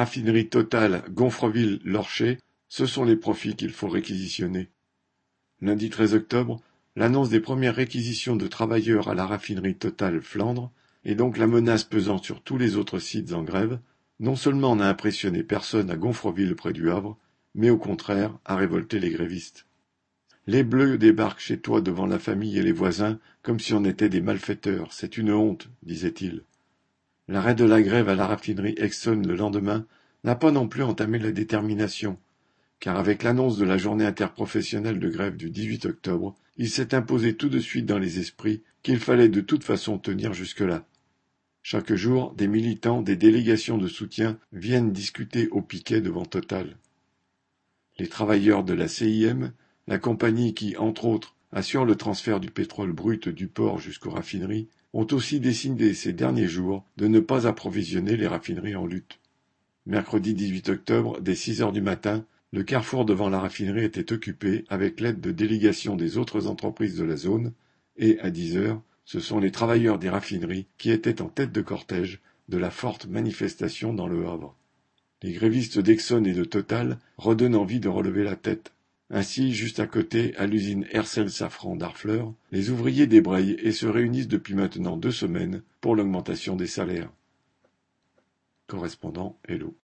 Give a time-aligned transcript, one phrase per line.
[0.00, 4.70] Raffinerie Total Gonfreville-Lorcher, ce sont les profits qu'il faut réquisitionner.
[5.60, 6.62] Lundi 13 octobre,
[6.96, 10.72] l'annonce des premières réquisitions de travailleurs à la raffinerie Total Flandre,
[11.04, 13.78] et donc la menace pesant sur tous les autres sites en grève,
[14.20, 17.18] non seulement n'a impressionné personne à Gonfreville près du Havre,
[17.54, 19.66] mais au contraire a révolté les grévistes.
[20.46, 24.08] Les Bleus débarquent chez toi devant la famille et les voisins comme si on était
[24.08, 24.94] des malfaiteurs.
[24.94, 26.44] C'est une honte, disait-il.
[27.30, 29.86] L'arrêt de la grève à la raffinerie Exxon le lendemain
[30.24, 32.18] n'a pas non plus entamé la détermination
[32.80, 37.36] car avec l'annonce de la journée interprofessionnelle de grève du 18 octobre, il s'est imposé
[37.36, 40.86] tout de suite dans les esprits qu'il fallait de toute façon tenir jusque-là.
[41.62, 46.78] Chaque jour, des militants, des délégations de soutien viennent discuter au piquet devant Total.
[47.98, 49.52] Les travailleurs de la CIM,
[49.86, 54.68] la compagnie qui, entre autres, assure le transfert du pétrole brut du port jusqu'aux raffineries,
[54.92, 59.18] ont aussi décidé ces derniers jours de ne pas approvisionner les raffineries en lutte.
[59.86, 64.64] Mercredi 18 octobre, dès 6 heures du matin, le carrefour devant la raffinerie était occupé
[64.68, 67.52] avec l'aide de délégations des autres entreprises de la zone
[67.96, 71.60] et, à dix heures, ce sont les travailleurs des raffineries qui étaient en tête de
[71.60, 74.56] cortège de la forte manifestation dans le Havre.
[75.22, 78.72] Les grévistes d'Exxon et de Total redonnent envie de relever la tête.
[79.12, 84.28] Ainsi, juste à côté, à l'usine Hercel Safran d'Arfleur, les ouvriers débrayent et se réunissent
[84.28, 87.10] depuis maintenant deux semaines pour l'augmentation des salaires.
[88.68, 89.74] Correspondant Hello.